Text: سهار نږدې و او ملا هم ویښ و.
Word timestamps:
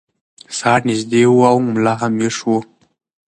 سهار 0.57 0.81
نږدې 0.89 1.23
و 1.29 1.37
او 1.51 1.57
ملا 1.73 1.93
هم 2.01 2.13
ویښ 2.19 2.37
و. 2.45 2.49